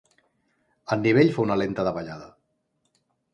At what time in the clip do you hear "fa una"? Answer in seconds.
1.35-1.59